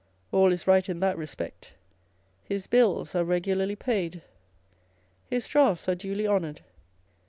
All 0.31 0.51
is 0.51 0.65
right 0.65 0.89
in 0.89 0.99
that 1.01 1.15
respect. 1.15 1.73
His 2.43 2.65
bills 2.65 3.13
are 3.13 3.23
regularly 3.23 3.75
paid, 3.75 4.23
his 5.29 5.45
drafts 5.45 5.87
are 5.87 5.93
duly 5.93 6.25
honoured. 6.27 6.61